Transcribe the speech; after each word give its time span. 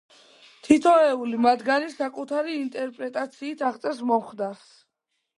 თითოეული 0.67 1.41
მათგანი 1.45 1.91
საკუთარი 1.95 2.55
ინტერპრეტაციით 2.61 3.61
აღწერს 3.69 4.01
მომხდარს. 4.13 4.65